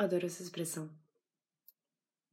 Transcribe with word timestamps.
Adoro 0.00 0.24
essa 0.24 0.42
expressão. 0.42 0.90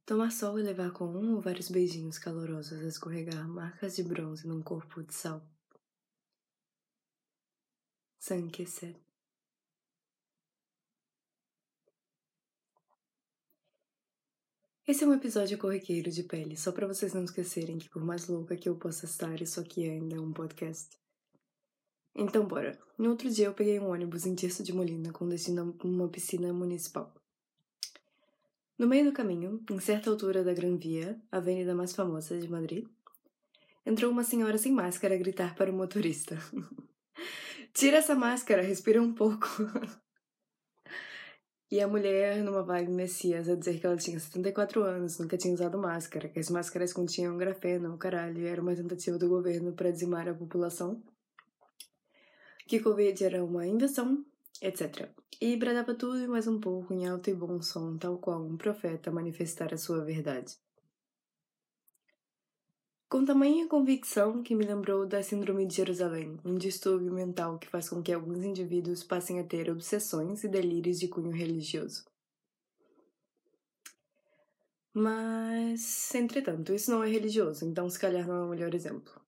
Tomar 0.06 0.32
sol 0.32 0.58
e 0.58 0.62
levar 0.62 0.90
com 0.90 1.04
um 1.04 1.34
ou 1.34 1.40
vários 1.42 1.68
beijinhos 1.68 2.18
calorosos 2.18 2.80
a 2.80 2.88
escorregar 2.88 3.46
marcas 3.46 3.94
de 3.94 4.02
bronze 4.02 4.48
num 4.48 4.62
corpo 4.62 5.02
de 5.02 5.12
sal. 5.12 5.46
Sankeset. 8.18 8.98
Esse 14.86 15.04
é 15.04 15.06
um 15.06 15.12
episódio 15.12 15.58
corriqueiro 15.58 16.10
de 16.10 16.22
pele, 16.22 16.56
só 16.56 16.72
para 16.72 16.86
vocês 16.86 17.12
não 17.12 17.24
esquecerem 17.24 17.76
que 17.76 17.90
por 17.90 18.02
mais 18.02 18.28
louca 18.28 18.56
que 18.56 18.70
eu 18.70 18.76
possa 18.76 19.04
estar, 19.04 19.42
isso 19.42 19.60
aqui 19.60 19.86
ainda 19.86 20.16
é 20.16 20.18
um 20.18 20.32
podcast. 20.32 20.96
Então 22.14 22.48
bora. 22.48 22.80
No 22.96 23.10
outro 23.10 23.28
dia 23.28 23.44
eu 23.44 23.52
peguei 23.52 23.78
um 23.78 23.90
ônibus 23.90 24.24
em 24.24 24.34
Tirso 24.34 24.62
de 24.62 24.72
Molina 24.72 25.12
com 25.12 25.28
destino 25.28 25.76
a 25.78 25.86
uma 25.86 26.08
piscina 26.08 26.50
municipal. 26.50 27.14
No 28.78 28.86
meio 28.86 29.06
do 29.06 29.12
caminho, 29.12 29.60
em 29.68 29.80
certa 29.80 30.08
altura 30.08 30.44
da 30.44 30.54
Gran 30.54 30.76
Via, 30.76 31.20
a 31.32 31.38
avenida 31.38 31.74
mais 31.74 31.92
famosa 31.92 32.38
de 32.38 32.48
Madrid, 32.48 32.86
entrou 33.84 34.08
uma 34.08 34.22
senhora 34.22 34.56
sem 34.56 34.70
máscara 34.70 35.16
a 35.16 35.18
gritar 35.18 35.56
para 35.56 35.68
o 35.68 35.74
motorista: 35.74 36.38
Tira 37.74 37.96
essa 37.96 38.14
máscara, 38.14 38.62
respira 38.62 39.02
um 39.02 39.12
pouco. 39.12 39.48
e 41.68 41.80
a 41.80 41.88
mulher, 41.88 42.40
numa 42.44 42.62
vibe 42.62 42.92
messias, 42.92 43.48
a 43.48 43.56
dizer 43.56 43.80
que 43.80 43.86
ela 43.86 43.96
tinha 43.96 44.20
74 44.20 44.80
anos, 44.84 45.18
nunca 45.18 45.36
tinha 45.36 45.54
usado 45.54 45.76
máscara, 45.76 46.28
que 46.28 46.38
as 46.38 46.48
máscaras 46.48 46.92
continham 46.92 47.36
grafeno, 47.36 47.92
o 47.92 47.98
caralho, 47.98 48.46
era 48.46 48.62
uma 48.62 48.76
tentativa 48.76 49.18
do 49.18 49.28
governo 49.28 49.72
para 49.72 49.90
dizimar 49.90 50.28
a 50.28 50.34
população, 50.34 51.02
que 52.64 52.78
Covid 52.78 53.24
era 53.24 53.44
uma 53.44 53.66
invenção 53.66 54.24
etc. 54.60 55.08
E 55.40 55.56
bradava 55.56 55.94
tudo 55.94 56.18
e 56.18 56.26
mais 56.26 56.46
um 56.46 56.58
pouco 56.58 56.92
em 56.92 57.06
alto 57.06 57.30
e 57.30 57.34
bom 57.34 57.62
som, 57.62 57.96
tal 57.96 58.18
qual 58.18 58.44
um 58.44 58.56
profeta 58.56 59.10
manifestar 59.10 59.72
a 59.72 59.78
sua 59.78 60.04
verdade. 60.04 60.56
Com 63.08 63.24
tamanha 63.24 63.66
convicção 63.66 64.42
que 64.42 64.54
me 64.54 64.66
lembrou 64.66 65.06
da 65.06 65.22
Síndrome 65.22 65.64
de 65.64 65.76
Jerusalém, 65.76 66.38
um 66.44 66.56
distúrbio 66.56 67.10
mental 67.10 67.58
que 67.58 67.66
faz 67.66 67.88
com 67.88 68.02
que 68.02 68.12
alguns 68.12 68.44
indivíduos 68.44 69.02
passem 69.02 69.40
a 69.40 69.44
ter 69.44 69.70
obsessões 69.70 70.44
e 70.44 70.48
delírios 70.48 71.00
de 71.00 71.08
cunho 71.08 71.30
religioso. 71.30 72.04
Mas, 74.92 76.14
entretanto, 76.14 76.74
isso 76.74 76.90
não 76.90 77.02
é 77.02 77.08
religioso, 77.08 77.64
então 77.64 77.88
se 77.88 77.98
calhar 77.98 78.26
não 78.26 78.34
é 78.34 78.44
o 78.44 78.50
melhor 78.50 78.74
exemplo. 78.74 79.27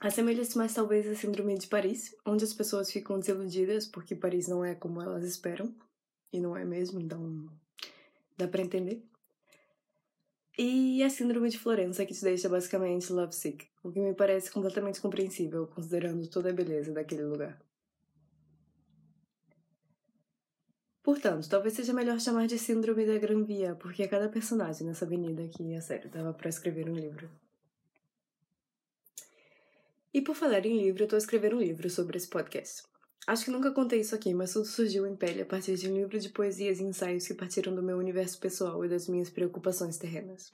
Assemelha-se 0.00 0.58
mais 0.58 0.74
talvez 0.74 1.08
à 1.08 1.14
Síndrome 1.14 1.56
de 1.56 1.66
Paris, 1.66 2.14
onde 2.26 2.44
as 2.44 2.52
pessoas 2.52 2.90
ficam 2.90 3.18
desiludidas 3.18 3.86
porque 3.86 4.14
Paris 4.14 4.48
não 4.48 4.64
é 4.64 4.74
como 4.74 5.00
elas 5.00 5.24
esperam, 5.24 5.74
e 6.32 6.40
não 6.40 6.56
é 6.56 6.64
mesmo, 6.64 7.00
então 7.00 7.48
dá 8.36 8.46
para 8.48 8.60
entender. 8.60 9.02
E 10.58 11.02
a 11.02 11.10
Síndrome 11.10 11.48
de 11.48 11.58
Florença, 11.58 12.04
que 12.04 12.14
te 12.14 12.22
deixa 12.22 12.48
basicamente 12.48 13.12
lovesick, 13.12 13.66
o 13.82 13.90
que 13.90 14.00
me 14.00 14.14
parece 14.14 14.50
completamente 14.50 15.00
compreensível, 15.00 15.66
considerando 15.66 16.28
toda 16.28 16.50
a 16.50 16.52
beleza 16.52 16.92
daquele 16.92 17.24
lugar. 17.24 17.60
Portanto, 21.02 21.48
talvez 21.48 21.74
seja 21.74 21.92
melhor 21.92 22.18
chamar 22.20 22.46
de 22.46 22.58
Síndrome 22.58 23.04
da 23.04 23.18
Gran 23.18 23.44
Via, 23.44 23.74
porque 23.74 24.02
é 24.02 24.08
cada 24.08 24.28
personagem 24.28 24.86
nessa 24.86 25.04
avenida 25.04 25.42
aqui, 25.44 25.72
é 25.72 25.80
sério, 25.80 26.10
dava 26.10 26.32
para 26.32 26.48
escrever 26.48 26.88
um 26.88 26.94
livro. 26.94 27.28
E 30.14 30.22
por 30.22 30.36
falar 30.36 30.64
em 30.64 30.78
livro, 30.78 31.02
eu 31.02 31.08
tô 31.08 31.16
escrevendo 31.16 31.56
um 31.56 31.60
livro 31.60 31.90
sobre 31.90 32.16
esse 32.16 32.28
podcast. 32.28 32.84
Acho 33.26 33.46
que 33.46 33.50
nunca 33.50 33.72
contei 33.72 33.98
isso 33.98 34.14
aqui, 34.14 34.32
mas 34.32 34.52
tudo 34.52 34.64
surgiu 34.64 35.08
em 35.08 35.16
pele 35.16 35.42
a 35.42 35.44
partir 35.44 35.74
de 35.74 35.90
um 35.90 35.96
livro 35.96 36.20
de 36.20 36.28
poesias 36.28 36.78
e 36.78 36.84
ensaios 36.84 37.26
que 37.26 37.34
partiram 37.34 37.74
do 37.74 37.82
meu 37.82 37.98
universo 37.98 38.38
pessoal 38.38 38.84
e 38.84 38.88
das 38.88 39.08
minhas 39.08 39.28
preocupações 39.28 39.98
terrenas. 39.98 40.52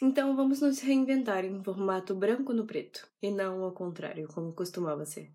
Então 0.00 0.36
vamos 0.36 0.60
nos 0.60 0.78
reinventar 0.78 1.44
em 1.44 1.60
formato 1.64 2.14
branco 2.14 2.52
no 2.52 2.64
preto, 2.64 3.04
e 3.20 3.32
não 3.32 3.64
ao 3.64 3.72
contrário, 3.72 4.28
como 4.28 4.52
costumava 4.52 5.04
ser. 5.04 5.32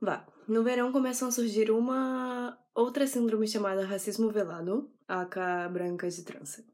Vá, 0.00 0.26
no 0.48 0.64
verão 0.64 0.90
começam 0.92 1.28
a 1.28 1.30
surgir 1.30 1.70
uma 1.70 2.58
outra 2.74 3.06
síndrome 3.06 3.46
chamada 3.46 3.84
racismo 3.84 4.30
velado, 4.30 4.90
aka 5.06 5.68
branca 5.68 6.08
de 6.08 6.22
trança. 6.22 6.64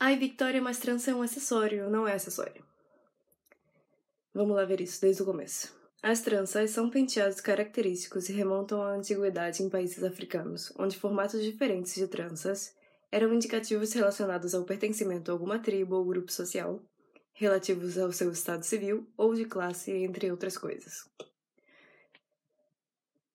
Ai, 0.00 0.16
Victoria, 0.16 0.62
mas 0.62 0.78
trança 0.78 1.10
é 1.10 1.14
um 1.14 1.22
acessório, 1.22 1.90
não 1.90 2.06
é 2.06 2.14
acessório. 2.14 2.64
Vamos 4.32 4.54
lá 4.54 4.64
ver 4.64 4.80
isso 4.80 5.00
desde 5.00 5.22
o 5.22 5.24
começo. 5.24 5.76
As 6.00 6.20
tranças 6.20 6.70
são 6.70 6.88
penteados 6.88 7.40
característicos 7.40 8.28
e 8.28 8.32
remontam 8.32 8.80
à 8.80 8.92
antiguidade 8.92 9.60
em 9.60 9.68
países 9.68 10.04
africanos, 10.04 10.72
onde 10.78 10.96
formatos 10.96 11.42
diferentes 11.42 11.96
de 11.96 12.06
tranças 12.06 12.72
eram 13.10 13.34
indicativos 13.34 13.92
relacionados 13.92 14.54
ao 14.54 14.64
pertencimento 14.64 15.30
a 15.30 15.34
alguma 15.34 15.58
tribo 15.58 15.96
ou 15.96 16.04
grupo 16.04 16.30
social, 16.30 16.80
relativos 17.32 17.98
ao 17.98 18.12
seu 18.12 18.30
estado 18.30 18.62
civil 18.62 19.10
ou 19.16 19.34
de 19.34 19.46
classe, 19.46 19.90
entre 19.90 20.30
outras 20.30 20.56
coisas. 20.56 21.10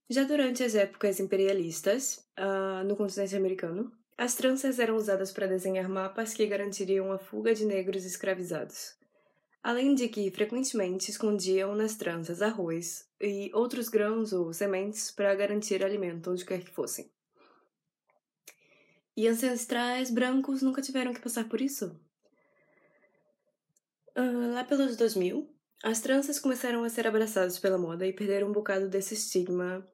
Já 0.10 0.24
durante 0.24 0.64
as 0.64 0.76
épocas 0.76 1.20
imperialistas, 1.20 2.26
uh, 2.40 2.86
no 2.86 2.96
continente 2.96 3.36
americano, 3.36 3.92
as 4.18 4.36
tranças 4.36 4.80
eram 4.80 4.96
usadas 4.96 5.32
para 5.32 5.48
desenhar 5.48 5.90
mapas 5.90 6.34
que 6.34 6.46
garantiriam 6.46 7.12
a 7.12 7.18
fuga 7.18 7.54
de 7.54 7.66
negros 7.66 8.06
escravizados. 8.06 8.96
Além 9.62 9.96
de 9.96 10.08
que 10.08 10.30
frequentemente 10.30 11.10
escondiam 11.10 11.74
nas 11.74 11.96
tranças 11.96 12.42
arroz 12.42 13.08
e 13.20 13.50
outros 13.54 13.88
grãos 13.90 14.34
ou 14.34 14.54
sementes 14.54 15.10
para 15.10 15.34
garantir 15.34 15.84
alimento 15.84 16.32
onde 16.32 16.46
quer 16.46 16.60
que 16.60 16.70
fossem. 16.70 17.10
E 19.16 19.28
ancestrais 19.28 20.12
brancos 20.12 20.62
nunca 20.62 20.82
tiveram 20.82 21.14
que 21.14 21.22
passar 21.22 21.48
por 21.48 21.62
isso? 21.62 21.98
Uh, 24.16 24.54
lá 24.54 24.64
pelos 24.64 24.96
2000, 24.98 25.50
as 25.84 26.02
tranças 26.02 26.40
começaram 26.40 26.84
a 26.84 26.90
ser 26.90 27.08
abraçadas 27.08 27.58
pela 27.58 27.78
moda 27.78 28.06
e 28.06 28.14
perderam 28.14 28.50
um 28.50 28.54
bocado 28.54 28.90
desse 28.90 29.14
estigma 29.14 29.88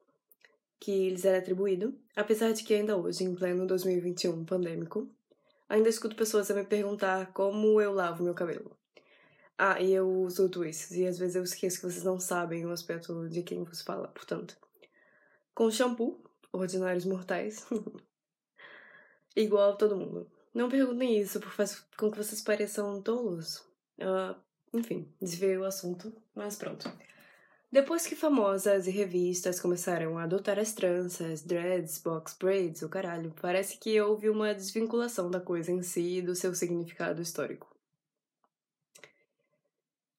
que 0.80 1.10
lhes 1.10 1.26
era 1.26 1.38
atribuído, 1.38 1.94
apesar 2.16 2.52
de 2.52 2.64
que 2.64 2.74
ainda 2.74 2.96
hoje, 2.96 3.22
em 3.22 3.34
pleno 3.34 3.66
2021 3.66 4.44
pandêmico, 4.46 5.08
ainda 5.68 5.90
escuto 5.90 6.16
pessoas 6.16 6.50
a 6.50 6.54
me 6.54 6.64
perguntar 6.64 7.32
como 7.34 7.80
eu 7.80 7.92
lavo 7.92 8.24
meu 8.24 8.34
cabelo. 8.34 8.74
Ah, 9.58 9.78
e 9.78 9.92
eu 9.92 10.10
uso 10.10 10.48
twists, 10.48 10.92
e 10.92 11.06
às 11.06 11.18
vezes 11.18 11.36
eu 11.36 11.42
esqueço 11.42 11.76
que 11.76 11.86
vocês 11.90 12.02
não 12.02 12.18
sabem 12.18 12.64
o 12.64 12.70
aspecto 12.70 13.28
de 13.28 13.42
quem 13.42 13.62
vos 13.62 13.82
fala, 13.82 14.08
portanto. 14.08 14.56
Com 15.54 15.70
shampoo, 15.70 16.24
ordinários 16.50 17.04
mortais, 17.04 17.66
igual 19.36 19.72
a 19.72 19.76
todo 19.76 19.98
mundo. 19.98 20.30
Não 20.54 20.70
perguntem 20.70 21.20
isso, 21.20 21.38
porque 21.38 21.54
faz 21.54 21.84
com 21.98 22.10
que 22.10 22.16
vocês 22.16 22.40
pareçam 22.40 23.02
tolos. 23.02 23.58
Uh, 23.98 24.34
enfim, 24.72 25.12
desviei 25.20 25.58
o 25.58 25.64
assunto, 25.64 26.10
mas 26.34 26.56
pronto. 26.56 26.90
Depois 27.72 28.04
que 28.04 28.16
famosas 28.16 28.88
e 28.88 28.90
revistas 28.90 29.60
começaram 29.60 30.18
a 30.18 30.24
adotar 30.24 30.58
as 30.58 30.72
tranças, 30.72 31.42
dreads, 31.42 31.98
box 31.98 32.36
braids, 32.36 32.82
o 32.82 32.88
caralho, 32.88 33.32
parece 33.40 33.78
que 33.78 34.00
houve 34.00 34.28
uma 34.28 34.52
desvinculação 34.52 35.30
da 35.30 35.40
coisa 35.40 35.70
em 35.70 35.80
si 35.80 36.18
e 36.18 36.22
do 36.22 36.34
seu 36.34 36.52
significado 36.52 37.22
histórico. 37.22 37.72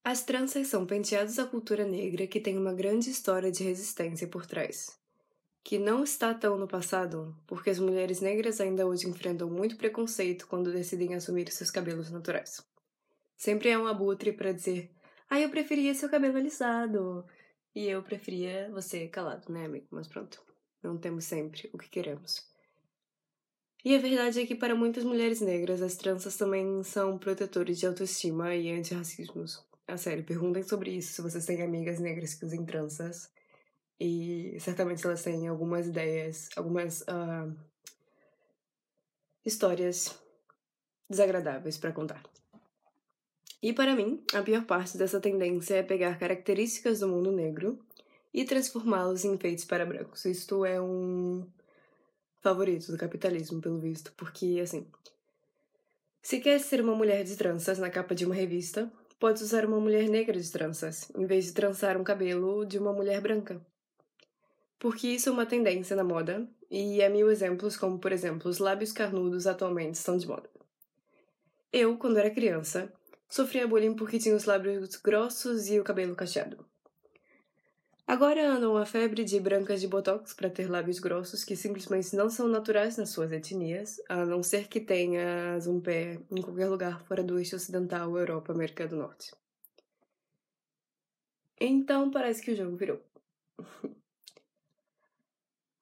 As 0.02 0.24
tranças 0.24 0.68
são 0.68 0.86
penteados 0.86 1.36
da 1.36 1.46
cultura 1.46 1.86
negra 1.86 2.26
que 2.26 2.40
tem 2.40 2.58
uma 2.58 2.74
grande 2.74 3.10
história 3.10 3.52
de 3.52 3.66
resistência 3.66 4.30
por 4.30 4.46
trás, 4.46 4.98
que 5.62 5.78
não 5.78 6.06
está 6.06 6.34
tão 6.34 6.58
no 6.58 6.70
passado, 6.70 7.36
porque 7.46 7.70
as 7.70 7.80
mulheres 7.80 8.22
negras 8.22 8.62
ainda 8.62 8.88
hoje 8.88 9.10
enfrentam 9.10 9.50
muito 9.50 9.76
preconceito 9.76 10.48
quando 10.48 10.72
decidem 10.72 11.16
assumir 11.16 11.52
seus 11.52 11.70
cabelos 11.70 12.10
naturais. 12.10 12.66
Sempre 13.36 13.70
é 13.70 13.78
um 13.78 13.88
abutre 13.88 14.32
para 14.32 14.54
dizer: 14.54 14.90
"Ah, 15.30 15.40
eu 15.40 15.50
preferia 15.50 15.94
seu 15.94 16.10
cabelo 16.10 16.38
alisado", 16.38 17.26
e 17.76 17.88
eu 17.88 18.04
preferia 18.04 18.70
você 18.72 19.08
calado, 19.08 19.52
né, 19.52 19.66
amigo? 19.66 19.88
Mas 19.92 20.08
pronto, 20.08 20.42
não 20.84 20.98
temos 20.98 21.26
sempre 21.26 21.70
o 21.74 21.78
que 21.78 21.90
queremos. 21.90 22.50
E 23.84 23.96
a 23.96 24.00
verdade 24.00 24.40
é 24.40 24.46
que 24.46 24.54
para 24.56 24.76
muitas 24.76 25.04
mulheres 25.04 25.42
negras, 25.42 25.82
as 25.82 25.96
tranças 25.96 26.38
também 26.38 26.84
são 26.84 27.18
protetores 27.18 27.80
de 27.80 27.88
autoestima 27.88 28.56
e 28.56 28.72
antirracismos. 28.72 29.66
A 29.88 29.98
sério, 29.98 30.24
perguntem 30.24 30.64
sobre 30.64 30.92
isso 30.92 31.14
se 31.14 31.22
vocês 31.22 31.46
têm 31.46 31.64
amigas 31.64 32.00
negras 32.00 32.36
que 32.36 32.46
usem 32.46 32.64
tranças. 32.64 33.32
E 34.00 34.58
certamente 34.60 35.06
elas 35.06 35.24
têm 35.24 35.48
algumas 35.48 35.88
ideias, 35.88 36.50
algumas 36.56 37.02
uh, 37.02 37.56
histórias 39.46 40.20
desagradáveis 41.10 41.78
para 41.78 41.92
contar. 41.92 42.24
E 43.62 43.74
para 43.74 43.96
mim, 43.96 44.24
a 44.34 44.42
pior 44.42 44.66
parte 44.66 44.98
dessa 44.98 45.20
tendência 45.20 45.76
é 45.76 45.84
pegar 45.84 46.18
características 46.18 47.00
do 47.00 47.08
mundo 47.08 47.32
negro 47.32 47.80
e 48.34 48.44
transformá-los 48.44 49.24
em 49.24 49.34
enfeites 49.34 49.66
para 49.66 49.86
brancos. 49.86 50.26
Isto 50.26 50.66
é 50.66 50.82
um 50.82 51.46
favorito 52.42 52.92
do 52.92 52.98
capitalismo, 52.98 53.62
pelo 53.62 53.78
visto, 53.80 54.12
porque 54.18 54.60
assim, 54.64 54.88
se 56.24 56.40
quer 56.40 56.60
ser 56.60 56.82
uma 56.82 56.96
mulher 56.96 57.24
de 57.24 57.36
tranças 57.36 57.78
na 57.78 57.90
capa 57.90 58.16
de 58.16 58.26
uma 58.26 58.34
revista, 58.34 58.92
pode 59.20 59.44
usar 59.44 59.66
uma 59.66 59.80
mulher 59.80 60.10
negra 60.10 60.40
de 60.40 60.52
tranças, 60.52 61.12
em 61.16 61.26
vez 61.28 61.46
de 61.46 61.54
trançar 61.54 61.96
um 61.98 62.04
cabelo 62.04 62.66
de 62.66 62.80
uma 62.80 62.92
mulher 62.92 63.22
branca. 63.22 63.62
porque 64.82 65.10
isso 65.10 65.30
é 65.30 65.32
uma 65.32 65.46
tendência 65.46 65.96
na 65.96 66.04
moda 66.04 66.48
e 66.70 67.04
há 67.04 67.10
mil 67.10 67.30
exemplos, 67.30 67.78
como 67.78 68.00
por 68.00 68.12
exemplo, 68.12 68.50
os 68.50 68.58
lábios 68.58 68.92
carnudos 68.92 69.46
atualmente 69.46 69.94
estão 69.96 70.18
de 70.18 70.28
moda. 70.28 70.50
Eu, 71.72 71.98
quando 71.98 72.18
era 72.18 72.32
criança, 72.32 72.92
sofria 73.32 73.66
bullying 73.66 73.96
porque 73.96 74.20
tinha 74.20 74.36
os 74.36 74.46
lábios 74.46 74.98
grossos 74.98 75.70
e 75.70 75.80
o 75.80 75.84
cabelo 75.84 76.16
cacheado. 76.16 76.64
Agora 78.06 78.46
andam 78.46 78.76
a 78.76 78.86
febre 78.86 79.24
de 79.24 79.40
brancas 79.40 79.80
de 79.80 79.88
botox 79.88 80.34
para 80.34 80.50
ter 80.50 80.70
lábios 80.70 81.00
grossos 81.00 81.46
que 81.46 81.56
simplesmente 81.56 82.14
não 82.14 82.30
são 82.30 82.46
naturais 82.46 82.98
nas 82.98 83.10
suas 83.10 83.32
etnias, 83.32 84.02
a 84.10 84.26
não 84.26 84.44
ser 84.44 84.68
que 84.68 84.82
tenhas 84.82 85.66
um 85.66 85.80
pé 85.80 86.20
em 86.30 86.42
qualquer 86.42 86.68
lugar 86.68 87.02
fora 87.06 87.24
do 87.24 87.40
eixo 87.40 87.56
ocidental, 87.56 88.18
Europa, 88.18 88.52
América 88.52 88.86
do 88.86 88.98
Norte. 88.98 89.32
Então 91.58 92.12
parece 92.12 92.42
que 92.42 92.52
o 92.52 92.56
jogo 92.56 92.76
virou. 92.76 93.02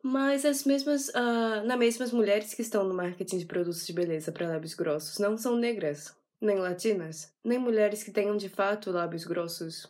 Mas 0.04 0.46
as 0.46 0.66
mesmas, 0.66 1.10
uh, 1.10 1.66
na 1.66 1.76
mesma, 1.76 2.06
as 2.06 2.12
mulheres 2.12 2.54
que 2.54 2.62
estão 2.62 2.88
no 2.88 2.94
marketing 2.94 3.40
de 3.40 3.46
produtos 3.46 3.88
de 3.88 3.94
beleza 3.94 4.32
para 4.32 4.48
lábios 4.48 4.76
grossos 4.76 5.18
não 5.18 5.36
são 5.38 5.58
negras, 5.58 6.16
nem 6.42 6.58
latinas, 6.58 7.34
nem 7.44 7.58
mulheres 7.58 8.04
que 8.04 8.12
tenham 8.12 8.38
de 8.38 8.50
fato 8.50 8.92
lábios 8.92 9.26
grossos. 9.26 9.88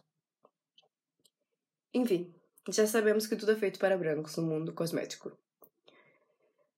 Enfim, 1.94 2.34
já 2.69 2.86
sabemos 2.86 3.28
que 3.28 3.36
tudo 3.36 3.51
é 3.51 3.56
feito 3.56 3.80
para 3.80 3.98
brancos 3.98 4.36
no 4.38 4.44
mundo 4.44 4.74
cosmético. 4.74 5.31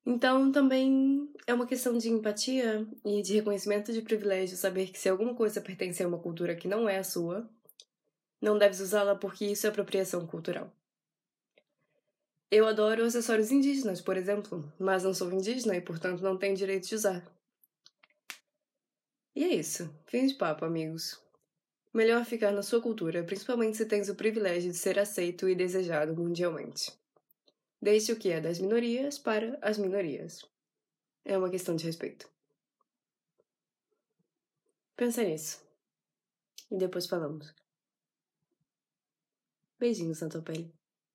Então, 0.05 0.51
também 0.51 1.29
é 1.45 1.53
uma 1.53 1.67
questão 1.67 1.97
de 1.97 2.09
empatia 2.09 2.87
e 3.05 3.21
de 3.21 3.35
reconhecimento 3.35 3.93
de 3.93 4.01
privilégio 4.01 4.57
saber 4.57 4.87
que 4.87 4.99
se 4.99 5.07
alguma 5.07 5.35
coisa 5.35 5.61
pertence 5.61 6.01
a 6.01 6.07
uma 6.07 6.17
cultura 6.17 6.55
que 6.55 6.67
não 6.67 6.89
é 6.89 6.97
a 6.97 7.03
sua, 7.03 7.47
não 8.41 8.57
deves 8.57 8.79
usá-la 8.79 9.15
porque 9.15 9.45
isso 9.45 9.67
é 9.67 9.69
apropriação 9.69 10.25
cultural. 10.25 10.73
Eu 12.49 12.67
adoro 12.67 13.05
acessórios 13.05 13.51
indígenas, 13.51 14.01
por 14.01 14.17
exemplo, 14.17 14.73
mas 14.79 15.03
não 15.03 15.13
sou 15.13 15.31
indígena 15.31 15.75
e, 15.75 15.81
portanto, 15.81 16.21
não 16.21 16.37
tenho 16.37 16.55
direito 16.55 16.87
de 16.87 16.95
usar. 16.95 17.23
E 19.35 19.43
é 19.43 19.55
isso. 19.55 19.93
Fim 20.05 20.27
de 20.27 20.33
papo, 20.33 20.65
amigos. 20.65 21.19
Melhor 21.93 22.25
ficar 22.25 22.51
na 22.51 22.63
sua 22.63 22.81
cultura, 22.81 23.23
principalmente 23.23 23.77
se 23.77 23.85
tens 23.85 24.09
o 24.09 24.15
privilégio 24.15 24.71
de 24.71 24.77
ser 24.77 24.97
aceito 24.97 25.47
e 25.47 25.55
desejado 25.55 26.15
mundialmente. 26.15 26.91
Deixe 27.81 28.11
o 28.11 28.15
que 28.17 28.29
é 28.29 28.39
das 28.39 28.59
minorias 28.59 29.17
para 29.17 29.57
as 29.61 29.77
minorias. 29.77 30.45
É 31.25 31.37
uma 31.37 31.49
questão 31.49 31.75
de 31.75 31.85
respeito. 31.85 32.29
Pensa 34.95 35.23
nisso. 35.23 35.61
E 36.69 36.77
depois 36.77 37.07
falamos. 37.07 37.53
Beijinhos 39.79 40.21
na 40.21 40.29
tua 40.29 40.41
pele. 40.41 40.71